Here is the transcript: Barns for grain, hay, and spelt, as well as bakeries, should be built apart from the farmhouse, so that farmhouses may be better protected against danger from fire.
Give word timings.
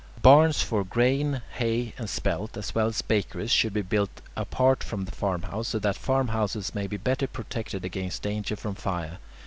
Barns 0.23 0.63
for 0.63 0.83
grain, 0.83 1.43
hay, 1.59 1.93
and 1.95 2.09
spelt, 2.09 2.57
as 2.57 2.73
well 2.73 2.87
as 2.87 3.03
bakeries, 3.03 3.51
should 3.51 3.71
be 3.71 3.83
built 3.83 4.09
apart 4.35 4.83
from 4.83 5.05
the 5.05 5.11
farmhouse, 5.11 5.67
so 5.67 5.77
that 5.77 5.95
farmhouses 5.95 6.73
may 6.73 6.87
be 6.87 6.97
better 6.97 7.27
protected 7.27 7.85
against 7.85 8.23
danger 8.23 8.55
from 8.55 8.73
fire. 8.73 9.19